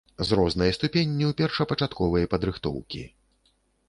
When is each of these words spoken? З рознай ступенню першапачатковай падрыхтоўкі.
З 0.27 0.37
рознай 0.37 0.71
ступенню 0.77 1.29
першапачатковай 1.41 2.25
падрыхтоўкі. 2.31 3.03